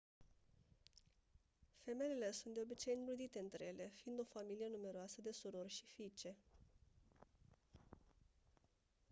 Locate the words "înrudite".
2.99-3.39